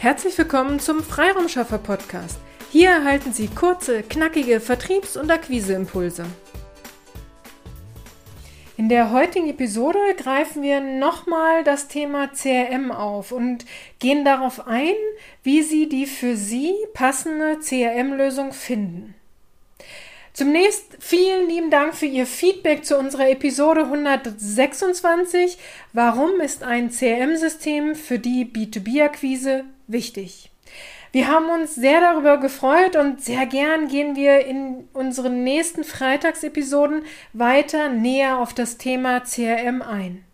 Herzlich 0.00 0.38
willkommen 0.38 0.80
zum 0.80 1.02
Freiraumschaffer 1.02 1.76
Podcast. 1.76 2.38
Hier 2.72 2.88
erhalten 2.88 3.34
Sie 3.34 3.48
kurze, 3.48 4.02
knackige 4.02 4.58
Vertriebs- 4.58 5.18
und 5.18 5.30
Akquiseimpulse. 5.30 6.24
In 8.78 8.88
der 8.88 9.12
heutigen 9.12 9.50
Episode 9.50 9.98
greifen 10.16 10.62
wir 10.62 10.80
nochmal 10.80 11.64
das 11.64 11.88
Thema 11.88 12.28
CRM 12.28 12.92
auf 12.92 13.30
und 13.30 13.66
gehen 13.98 14.24
darauf 14.24 14.66
ein, 14.66 14.94
wie 15.42 15.60
Sie 15.62 15.86
die 15.86 16.06
für 16.06 16.34
Sie 16.34 16.72
passende 16.94 17.58
CRM-Lösung 17.58 18.54
finden. 18.54 19.14
Zunächst 20.32 20.96
vielen 20.98 21.46
lieben 21.46 21.70
Dank 21.70 21.94
für 21.94 22.06
Ihr 22.06 22.24
Feedback 22.24 22.86
zu 22.86 22.96
unserer 22.96 23.28
Episode 23.28 23.82
126. 23.82 25.58
Warum 25.92 26.40
ist 26.40 26.62
ein 26.62 26.88
CRM-System 26.88 27.94
für 27.94 28.18
die 28.18 28.46
B2B-Akquise 28.46 29.64
wichtig? 29.92 30.50
Wir 31.12 31.26
haben 31.26 31.48
uns 31.48 31.74
sehr 31.74 32.00
darüber 32.00 32.38
gefreut 32.38 32.94
und 32.94 33.20
sehr 33.20 33.44
gern 33.46 33.88
gehen 33.88 34.14
wir 34.14 34.46
in 34.46 34.88
unseren 34.92 35.42
nächsten 35.42 35.82
Freitagsepisoden 35.82 37.02
weiter 37.32 37.88
näher 37.88 38.38
auf 38.38 38.54
das 38.54 38.78
Thema 38.78 39.20
CRM 39.20 39.82
ein. 39.82 40.24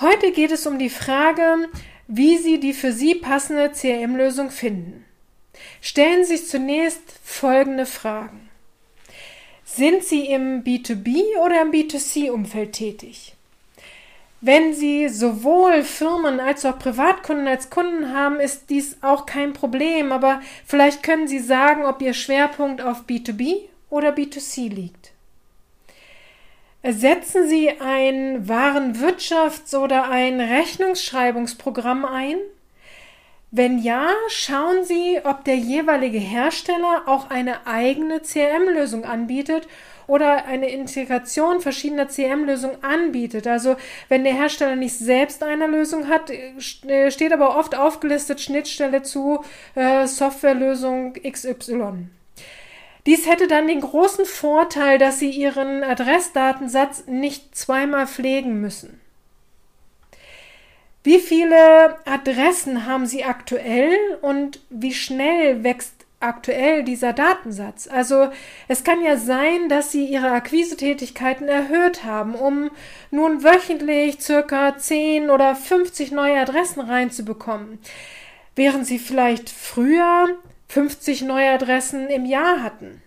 Heute 0.00 0.32
geht 0.32 0.50
es 0.50 0.66
um 0.66 0.80
die 0.80 0.90
Frage, 0.90 1.68
wie 2.08 2.36
Sie 2.36 2.58
die 2.58 2.72
für 2.72 2.92
Sie 2.92 3.14
passende 3.14 3.70
CRM-Lösung 3.70 4.50
finden. 4.50 5.04
Stellen 5.80 6.24
Sie 6.24 6.36
sich 6.36 6.48
zunächst 6.48 7.02
folgende 7.22 7.86
Fragen. 7.86 8.48
Sind 9.64 10.02
Sie 10.04 10.26
im 10.26 10.64
B2B 10.64 11.38
oder 11.44 11.62
im 11.62 11.70
B2C-Umfeld 11.70 12.72
tätig? 12.72 13.35
Wenn 14.46 14.74
Sie 14.74 15.08
sowohl 15.08 15.82
Firmen 15.82 16.38
als 16.38 16.64
auch 16.64 16.78
Privatkunden 16.78 17.48
als 17.48 17.68
Kunden 17.68 18.14
haben, 18.14 18.38
ist 18.38 18.70
dies 18.70 18.96
auch 19.02 19.26
kein 19.26 19.52
Problem, 19.52 20.12
aber 20.12 20.40
vielleicht 20.64 21.02
können 21.02 21.26
Sie 21.26 21.40
sagen, 21.40 21.84
ob 21.84 22.00
Ihr 22.00 22.14
Schwerpunkt 22.14 22.80
auf 22.80 23.06
B2B 23.08 23.62
oder 23.90 24.10
B2C 24.10 24.72
liegt. 24.72 25.10
Setzen 26.84 27.48
Sie 27.48 27.70
ein 27.80 28.46
Warenwirtschafts- 28.46 29.76
oder 29.76 30.08
ein 30.10 30.40
Rechnungsschreibungsprogramm 30.40 32.04
ein? 32.04 32.36
Wenn 33.56 33.78
ja, 33.78 34.10
schauen 34.28 34.84
Sie, 34.84 35.18
ob 35.24 35.44
der 35.44 35.56
jeweilige 35.56 36.18
Hersteller 36.18 37.04
auch 37.06 37.30
eine 37.30 37.66
eigene 37.66 38.20
CRM-Lösung 38.20 39.06
anbietet 39.06 39.66
oder 40.06 40.44
eine 40.44 40.68
Integration 40.68 41.62
verschiedener 41.62 42.06
CRM-Lösungen 42.06 42.84
anbietet. 42.84 43.46
Also 43.46 43.76
wenn 44.10 44.24
der 44.24 44.34
Hersteller 44.34 44.76
nicht 44.76 44.98
selbst 44.98 45.42
eine 45.42 45.68
Lösung 45.68 46.06
hat, 46.08 46.30
äh, 46.30 47.10
steht 47.10 47.32
aber 47.32 47.56
oft 47.56 47.74
aufgelistet 47.74 48.42
Schnittstelle 48.42 49.02
zu 49.02 49.42
äh, 49.74 50.06
Softwarelösung 50.06 51.14
XY. 51.14 52.08
Dies 53.06 53.26
hätte 53.26 53.48
dann 53.48 53.68
den 53.68 53.80
großen 53.80 54.26
Vorteil, 54.26 54.98
dass 54.98 55.18
Sie 55.18 55.30
Ihren 55.30 55.82
Adressdatensatz 55.82 57.06
nicht 57.06 57.56
zweimal 57.56 58.06
pflegen 58.06 58.60
müssen. 58.60 59.00
Wie 61.06 61.20
viele 61.20 62.04
Adressen 62.04 62.84
haben 62.84 63.06
Sie 63.06 63.22
aktuell 63.22 63.96
und 64.22 64.58
wie 64.70 64.92
schnell 64.92 65.62
wächst 65.62 65.94
aktuell 66.18 66.82
dieser 66.82 67.12
Datensatz? 67.12 67.86
Also 67.86 68.30
es 68.66 68.82
kann 68.82 69.04
ja 69.04 69.16
sein, 69.16 69.68
dass 69.68 69.92
Sie 69.92 70.04
Ihre 70.04 70.32
Akquisetätigkeiten 70.32 71.46
erhöht 71.46 72.02
haben, 72.02 72.34
um 72.34 72.72
nun 73.12 73.44
wöchentlich 73.44 74.20
circa 74.20 74.76
10 74.76 75.30
oder 75.30 75.54
50 75.54 76.10
neue 76.10 76.40
Adressen 76.40 76.80
reinzubekommen, 76.80 77.78
während 78.56 78.84
Sie 78.84 78.98
vielleicht 78.98 79.48
früher 79.48 80.36
50 80.66 81.22
neue 81.22 81.52
Adressen 81.52 82.08
im 82.08 82.26
Jahr 82.26 82.64
hatten. 82.64 83.00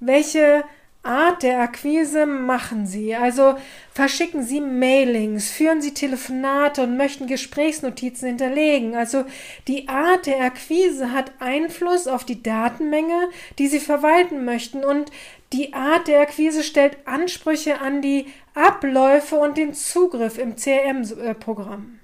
Welche 0.00 0.64
Art 1.04 1.42
der 1.42 1.60
Akquise 1.60 2.26
machen 2.26 2.86
Sie? 2.86 3.14
Also 3.14 3.56
verschicken 3.92 4.42
Sie 4.42 4.60
Mailings, 4.60 5.50
führen 5.50 5.80
Sie 5.80 5.94
Telefonate 5.94 6.82
und 6.82 6.96
möchten 6.96 7.26
Gesprächsnotizen 7.26 8.28
hinterlegen. 8.28 8.94
Also 8.94 9.24
die 9.68 9.88
Art 9.88 10.26
der 10.26 10.40
Akquise 10.40 11.12
hat 11.12 11.32
Einfluss 11.38 12.06
auf 12.06 12.24
die 12.24 12.42
Datenmenge, 12.42 13.28
die 13.58 13.68
Sie 13.68 13.80
verwalten 13.80 14.44
möchten 14.44 14.84
und 14.84 15.10
die 15.52 15.72
Art 15.72 16.08
der 16.08 16.20
Akquise 16.20 16.62
stellt 16.62 16.96
Ansprüche 17.06 17.80
an 17.80 18.02
die 18.02 18.26
Abläufe 18.54 19.36
und 19.36 19.56
den 19.56 19.74
Zugriff 19.74 20.38
im 20.38 20.56
CRM-Programm. 20.56 22.00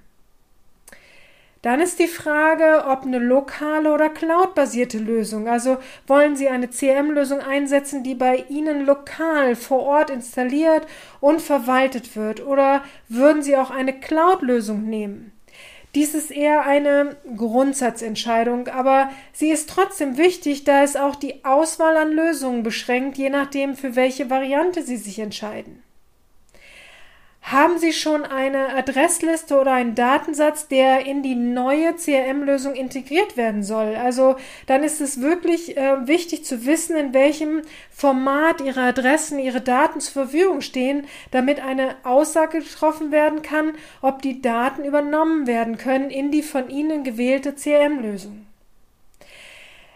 Dann 1.61 1.79
ist 1.79 1.99
die 1.99 2.07
Frage, 2.07 2.85
ob 2.87 3.03
eine 3.03 3.19
lokale 3.19 3.93
oder 3.93 4.09
cloud-basierte 4.09 4.97
Lösung. 4.97 5.47
Also 5.47 5.77
wollen 6.07 6.35
Sie 6.35 6.47
eine 6.47 6.69
CRM-Lösung 6.69 7.39
einsetzen, 7.39 8.03
die 8.03 8.15
bei 8.15 8.45
Ihnen 8.49 8.83
lokal 8.85 9.55
vor 9.55 9.83
Ort 9.83 10.09
installiert 10.09 10.87
und 11.19 11.39
verwaltet 11.39 12.15
wird? 12.15 12.43
Oder 12.43 12.83
würden 13.09 13.43
Sie 13.43 13.55
auch 13.55 13.69
eine 13.69 13.93
Cloud-Lösung 13.93 14.89
nehmen? 14.89 15.33
Dies 15.93 16.15
ist 16.15 16.31
eher 16.31 16.65
eine 16.65 17.17
Grundsatzentscheidung, 17.35 18.69
aber 18.69 19.09
sie 19.33 19.49
ist 19.49 19.69
trotzdem 19.69 20.17
wichtig, 20.17 20.63
da 20.63 20.83
es 20.83 20.95
auch 20.95 21.15
die 21.17 21.43
Auswahl 21.43 21.97
an 21.97 22.13
Lösungen 22.13 22.63
beschränkt, 22.63 23.17
je 23.17 23.29
nachdem, 23.29 23.75
für 23.75 23.97
welche 23.97 24.29
Variante 24.29 24.83
Sie 24.83 24.95
sich 24.95 25.19
entscheiden. 25.19 25.83
Haben 27.43 27.79
Sie 27.79 27.91
schon 27.91 28.23
eine 28.23 28.75
Adressliste 28.75 29.59
oder 29.59 29.73
einen 29.73 29.95
Datensatz, 29.95 30.67
der 30.67 31.07
in 31.07 31.23
die 31.23 31.33
neue 31.33 31.95
CRM-Lösung 31.95 32.75
integriert 32.75 33.35
werden 33.35 33.63
soll? 33.63 33.95
Also 33.95 34.35
dann 34.67 34.83
ist 34.83 35.01
es 35.01 35.21
wirklich 35.21 35.75
äh, 35.75 36.07
wichtig 36.07 36.45
zu 36.45 36.67
wissen, 36.67 36.95
in 36.95 37.13
welchem 37.13 37.63
Format 37.89 38.61
Ihre 38.61 38.81
Adressen, 38.81 39.39
Ihre 39.39 39.59
Daten 39.59 39.99
zur 39.99 40.25
Verfügung 40.25 40.61
stehen, 40.61 41.07
damit 41.31 41.59
eine 41.59 41.95
Aussage 42.03 42.59
getroffen 42.59 43.11
werden 43.11 43.41
kann, 43.41 43.73
ob 44.03 44.21
die 44.21 44.41
Daten 44.41 44.85
übernommen 44.85 45.47
werden 45.47 45.77
können 45.77 46.11
in 46.11 46.29
die 46.29 46.43
von 46.43 46.69
Ihnen 46.69 47.03
gewählte 47.03 47.55
CRM-Lösung. 47.55 48.45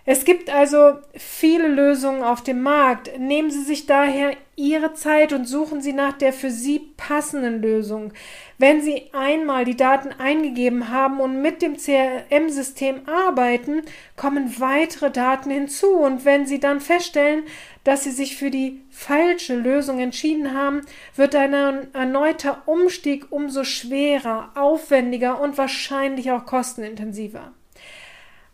Es 0.08 0.26
gibt 0.26 0.50
also 0.52 1.00
viele 1.14 1.68
Lösungen 1.68 2.24
auf 2.24 2.44
dem 2.44 2.62
Markt. 2.62 3.18
Nehmen 3.20 3.50
Sie 3.50 3.64
sich 3.64 3.88
daher 3.88 4.36
Ihre 4.58 4.94
Zeit 4.94 5.34
und 5.34 5.46
suchen 5.46 5.82
Sie 5.82 5.92
nach 5.92 6.14
der 6.14 6.32
für 6.32 6.50
Sie 6.50 6.80
passenden 6.96 7.62
Lösung. 7.62 8.14
Wenn 8.58 8.82
Sie 8.82 9.10
einmal 9.12 9.66
die 9.66 9.76
Daten 9.76 10.14
eingegeben 10.18 10.90
haben 10.90 11.20
und 11.20 11.42
mit 11.42 11.62
dem 11.62 11.76
CRM-System 11.76 13.02
arbeiten, 13.08 13.82
kommen 14.16 14.60
weitere 14.60 15.12
Daten 15.12 15.50
hinzu. 15.50 15.92
Und 15.92 16.24
wenn 16.24 16.46
Sie 16.46 16.60
dann 16.60 16.80
feststellen, 16.80 17.44
dass 17.84 18.06
Sie 18.06 18.12
sich 18.12 18.38
für 18.38 18.50
die 18.50 18.82
falsche 18.90 19.56
Lösung 19.56 20.00
entschieden 20.00 20.54
haben, 20.54 20.82
wird 21.16 21.36
ein 21.36 21.54
erneuter 21.94 22.64
Umstieg 22.66 23.32
umso 23.32 23.66
schwerer, 23.66 24.52
aufwendiger 24.56 25.42
und 25.42 25.58
wahrscheinlich 25.58 26.32
auch 26.32 26.46
kostenintensiver. 26.46 27.52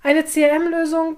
Eine 0.02 0.24
CRM-Lösung 0.24 1.18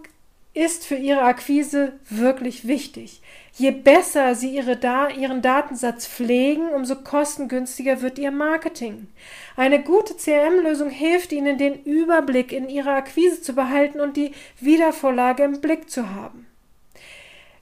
ist 0.54 0.86
für 0.86 0.96
Ihre 0.96 1.24
Akquise 1.24 1.94
wirklich 2.10 2.68
wichtig. 2.68 3.22
Je 3.56 3.72
besser 3.72 4.36
Sie 4.36 4.56
ihre 4.56 4.76
da 4.76 5.10
Ihren 5.10 5.42
Datensatz 5.42 6.08
pflegen, 6.08 6.70
umso 6.70 6.96
kostengünstiger 6.96 8.02
wird 8.02 8.18
Ihr 8.20 8.32
Marketing. 8.32 9.08
Eine 9.56 9.82
gute 9.82 10.16
CRM-Lösung 10.16 10.90
hilft 10.90 11.32
Ihnen, 11.32 11.58
den 11.58 11.84
Überblick 11.84 12.52
in 12.52 12.70
Ihrer 12.70 12.96
Akquise 12.96 13.42
zu 13.42 13.54
behalten 13.54 14.00
und 14.00 14.18
die 14.18 14.32
Wiedervorlage 14.60 15.44
im 15.44 15.62
Blick 15.62 15.90
zu 15.90 16.10
haben. 16.10 16.48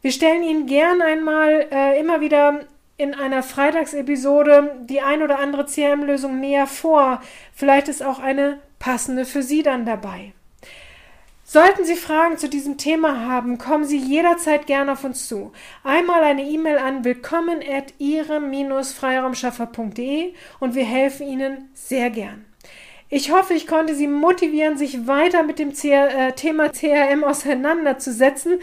Wir 0.02 0.12
stellen 0.12 0.44
Ihnen 0.44 0.66
gern 0.66 1.02
einmal 1.02 1.68
äh, 1.72 2.00
immer 2.00 2.22
wieder 2.22 2.62
in 2.97 3.13
einer 3.13 3.44
Freitagsepisode 3.44 4.84
die 4.84 5.02
ein 5.02 5.23
oder 5.23 5.40
andere 5.40 5.66
CRM-Lösung 5.66 6.40
näher 6.40 6.68
vor. 6.68 7.22
Vielleicht 7.53 7.88
ist 7.88 8.03
auch 8.03 8.19
eine 8.19 8.59
passende 8.79 9.26
für 9.26 9.43
Sie 9.43 9.64
dann 9.64 9.85
dabei. 9.85 10.34
Sollten 11.53 11.84
Sie 11.84 11.98
Fragen 11.98 12.38
zu 12.38 12.48
diesem 12.48 12.78
Thema 12.78 13.28
haben, 13.28 13.58
kommen 13.58 13.84
Sie 13.84 13.98
jederzeit 13.98 14.68
gerne 14.68 14.94
auf 14.94 15.03
uns 15.03 15.28
zu. 15.28 15.52
Einmal 15.84 16.24
eine 16.24 16.44
E-Mail 16.44 16.78
an 16.78 17.03
willkommen 17.03 17.59
at 17.59 17.94
ihrem-freiraumschaffer.de 17.98 20.34
und 20.62 20.76
wir 20.76 20.86
helfen 20.86 21.28
Ihnen 21.28 21.70
sehr 21.74 22.09
gern. 22.09 22.46
Ich 23.09 23.34
hoffe, 23.34 23.53
ich 23.53 23.68
konnte 23.68 23.96
Sie 23.96 24.08
motivieren, 24.08 24.78
sich 24.78 25.08
weiter 25.08 25.44
mit 25.44 25.59
dem 25.59 25.72
äh, 25.72 26.32
Thema 26.32 26.70
CRM 26.70 27.26
auseinanderzusetzen. 27.26 28.59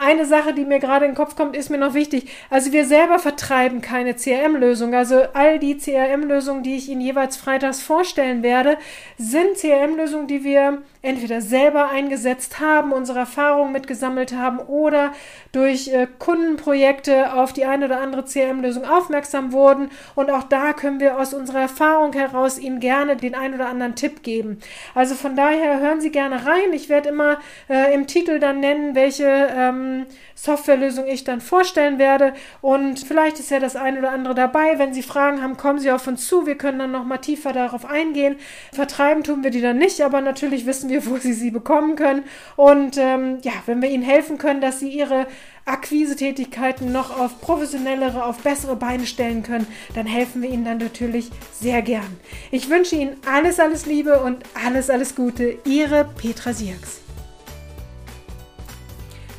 Eine 0.00 0.26
Sache, 0.26 0.52
die 0.52 0.64
mir 0.64 0.78
gerade 0.78 1.04
in 1.04 1.12
den 1.12 1.16
Kopf 1.16 1.36
kommt, 1.36 1.56
ist 1.56 1.70
mir 1.70 1.78
noch 1.78 1.94
wichtig. 1.94 2.30
Also 2.50 2.72
wir 2.72 2.84
selber 2.84 3.18
vertreiben 3.18 3.80
keine 3.80 4.14
CRM-Lösung. 4.14 4.94
Also 4.94 5.22
all 5.34 5.58
die 5.58 5.76
CRM-Lösungen, 5.76 6.62
die 6.62 6.76
ich 6.76 6.88
Ihnen 6.88 7.00
jeweils 7.00 7.36
freitags 7.36 7.80
vorstellen 7.80 8.42
werde, 8.42 8.78
sind 9.16 9.56
CRM-Lösungen, 9.56 10.26
die 10.26 10.44
wir 10.44 10.82
entweder 11.02 11.40
selber 11.40 11.88
eingesetzt 11.88 12.60
haben, 12.60 12.92
unsere 12.92 13.20
Erfahrungen 13.20 13.72
mitgesammelt 13.72 14.32
haben 14.32 14.58
oder 14.58 15.12
durch 15.52 15.88
äh, 15.88 16.06
Kundenprojekte 16.18 17.32
auf 17.32 17.52
die 17.52 17.64
eine 17.64 17.86
oder 17.86 18.00
andere 18.00 18.24
CRM-Lösung 18.24 18.84
aufmerksam 18.84 19.52
wurden. 19.52 19.90
Und 20.14 20.30
auch 20.30 20.44
da 20.44 20.72
können 20.72 21.00
wir 21.00 21.18
aus 21.18 21.34
unserer 21.34 21.60
Erfahrung 21.60 22.12
heraus 22.12 22.58
Ihnen 22.58 22.80
gerne 22.80 23.16
den 23.16 23.34
einen 23.34 23.54
oder 23.54 23.68
anderen 23.68 23.94
Tipp 23.94 24.22
geben. 24.22 24.58
Also 24.94 25.14
von 25.14 25.36
daher 25.36 25.80
hören 25.80 26.00
Sie 26.00 26.10
gerne 26.10 26.46
rein. 26.46 26.72
Ich 26.72 26.88
werde 26.88 27.08
immer 27.08 27.38
äh, 27.68 27.94
im 27.94 28.06
Titel 28.06 28.38
dann 28.38 28.60
nennen, 28.60 28.94
welche 28.94 29.24
ähm, 29.24 29.87
Softwarelösung 30.34 31.06
ich 31.06 31.24
dann 31.24 31.40
vorstellen 31.40 31.98
werde. 31.98 32.34
Und 32.60 33.00
vielleicht 33.00 33.38
ist 33.38 33.50
ja 33.50 33.60
das 33.60 33.76
eine 33.76 33.98
oder 33.98 34.10
andere 34.10 34.34
dabei. 34.34 34.78
Wenn 34.78 34.94
Sie 34.94 35.02
Fragen 35.02 35.42
haben, 35.42 35.56
kommen 35.56 35.78
Sie 35.78 35.90
auf 35.90 36.06
uns 36.06 36.26
zu. 36.26 36.46
Wir 36.46 36.56
können 36.56 36.78
dann 36.78 36.92
noch 36.92 37.04
mal 37.04 37.18
tiefer 37.18 37.52
darauf 37.52 37.84
eingehen. 37.84 38.36
Vertreiben 38.72 39.24
tun 39.24 39.42
wir 39.42 39.50
die 39.50 39.60
dann 39.60 39.78
nicht, 39.78 40.00
aber 40.00 40.20
natürlich 40.20 40.66
wissen 40.66 40.90
wir, 40.90 41.06
wo 41.06 41.16
Sie 41.16 41.32
sie 41.32 41.50
bekommen 41.50 41.96
können. 41.96 42.24
Und 42.56 42.96
ähm, 42.98 43.38
ja, 43.42 43.52
wenn 43.66 43.82
wir 43.82 43.90
Ihnen 43.90 44.02
helfen 44.02 44.38
können, 44.38 44.60
dass 44.60 44.80
Sie 44.80 44.90
Ihre 44.90 45.26
Akquisetätigkeiten 45.68 46.92
noch 46.92 47.18
auf 47.18 47.40
professionellere, 47.40 48.24
auf 48.24 48.38
bessere 48.38 48.76
Beine 48.76 49.06
stellen 49.06 49.42
können, 49.42 49.66
dann 49.94 50.06
helfen 50.06 50.42
wir 50.42 50.50
Ihnen 50.50 50.64
dann 50.64 50.78
natürlich 50.78 51.30
sehr 51.52 51.82
gern. 51.82 52.16
Ich 52.50 52.70
wünsche 52.70 52.96
Ihnen 52.96 53.16
alles, 53.30 53.60
alles 53.60 53.86
Liebe 53.86 54.20
und 54.20 54.44
alles, 54.64 54.90
alles 54.90 55.14
Gute. 55.14 55.58
Ihre 55.64 56.04
Petra 56.04 56.52
Sierks. 56.52 57.07